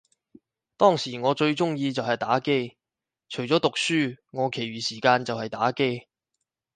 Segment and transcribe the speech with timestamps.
[0.77, 2.75] 當時我最鍾意就係打機，
[3.29, 6.07] 除咗讀書，我其餘時間就係打機